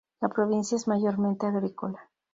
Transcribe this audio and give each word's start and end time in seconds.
La 0.19 0.29
provincia 0.29 0.75
es 0.77 0.87
mayormente 0.87 1.45
agrícola. 1.45 2.09